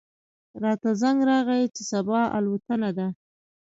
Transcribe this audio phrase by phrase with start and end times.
[0.63, 3.07] راته زنګ راغی چې صبا الوتنه ده.